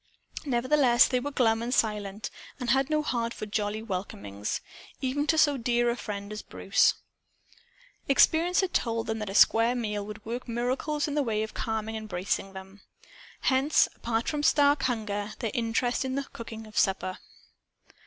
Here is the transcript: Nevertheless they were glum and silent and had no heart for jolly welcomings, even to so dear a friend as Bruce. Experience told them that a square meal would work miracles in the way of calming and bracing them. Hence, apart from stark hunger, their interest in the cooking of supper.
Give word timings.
Nevertheless 0.47 1.07
they 1.07 1.19
were 1.19 1.29
glum 1.29 1.61
and 1.61 1.71
silent 1.71 2.31
and 2.59 2.71
had 2.71 2.89
no 2.89 3.03
heart 3.03 3.35
for 3.35 3.45
jolly 3.45 3.83
welcomings, 3.83 4.59
even 4.99 5.27
to 5.27 5.37
so 5.37 5.57
dear 5.57 5.91
a 5.91 5.95
friend 5.95 6.33
as 6.33 6.41
Bruce. 6.41 6.95
Experience 8.09 8.63
told 8.73 9.05
them 9.05 9.19
that 9.19 9.29
a 9.29 9.35
square 9.35 9.75
meal 9.75 10.03
would 10.03 10.25
work 10.25 10.47
miracles 10.47 11.07
in 11.07 11.13
the 11.13 11.21
way 11.21 11.43
of 11.43 11.53
calming 11.53 11.95
and 11.95 12.09
bracing 12.09 12.53
them. 12.53 12.81
Hence, 13.41 13.87
apart 13.93 14.27
from 14.27 14.41
stark 14.41 14.81
hunger, 14.81 15.33
their 15.37 15.51
interest 15.53 16.03
in 16.03 16.15
the 16.15 16.23
cooking 16.33 16.65
of 16.65 16.75
supper. 16.79 17.19